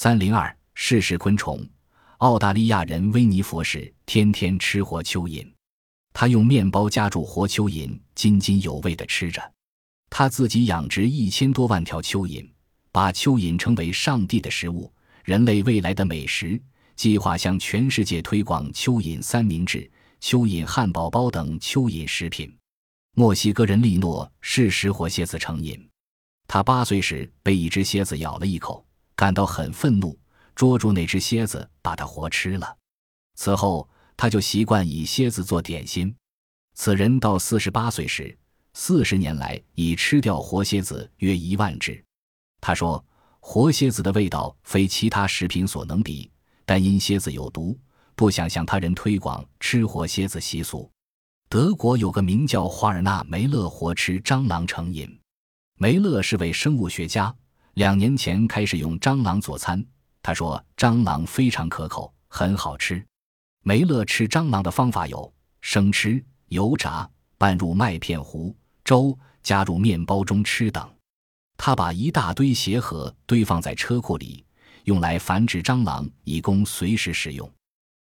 [0.00, 1.68] 三零二试食昆虫。
[2.18, 5.44] 澳大利亚人威尼佛士天天吃活蚯蚓，
[6.12, 9.42] 他用面包夹住活蚯蚓，津津有味地吃着。
[10.08, 12.48] 他自己养殖一千多万条蚯蚓，
[12.92, 14.88] 把蚯蚓称为上帝的食物，
[15.24, 16.62] 人类未来的美食。
[16.94, 19.90] 计划向全世界推广蚯蚓三明治、
[20.20, 22.56] 蚯蚓汉堡包等蚯蚓食品。
[23.16, 25.88] 墨西哥人利诺嗜食活蝎子成瘾，
[26.46, 28.86] 他八岁时被一只蝎子咬了一口，
[29.18, 30.16] 感到很愤怒，
[30.54, 32.76] 捉住那只蝎子把它活吃了。
[33.34, 36.14] 此后，他就习惯以蝎子做点心。
[36.74, 38.38] 此人到四十八岁时，
[38.74, 42.00] 四十年来已吃掉活蝎子约一万只。
[42.60, 43.04] 他说
[43.42, 46.30] ：“活蝎子的味道非其他食品所能比。”
[46.64, 47.76] 但因蝎子有毒，
[48.14, 50.88] 不想向他人推广吃活蝎子习俗。
[51.48, 55.18] 德国有个名叫华尔纳·梅勒活吃蟑螂成瘾。
[55.74, 57.34] 梅勒是位生物学家，
[57.78, 59.80] 两年前开始用蟑螂做餐。
[60.20, 63.06] 他说蟑螂非常可口，很好吃。
[63.62, 70.90] 梅勒吃蟑螂的方法有：生吃、油炸、拌入麦片糊、粥，加入面包中吃等。
[71.56, 74.44] 他把一大堆鞋盒堆放在车库里。
[74.82, 77.48] 用来繁殖蟑螂，以供随时使用。